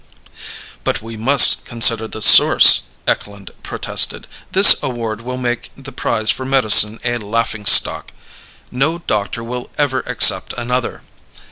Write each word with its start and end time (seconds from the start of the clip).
"But 0.83 1.03
we 1.03 1.15
must 1.15 1.63
consider 1.63 2.07
the 2.07 2.23
source," 2.23 2.85
Eklund 3.05 3.51
protested. 3.61 4.25
"This 4.51 4.81
award 4.81 5.21
will 5.21 5.37
make 5.37 5.69
the 5.77 5.91
prize 5.91 6.31
for 6.31 6.43
medicine 6.43 6.99
a 7.03 7.17
laughingstock. 7.19 8.11
No 8.71 8.97
doctor 8.97 9.43
will 9.43 9.69
ever 9.77 9.99
accept 10.07 10.53
another. 10.57 11.03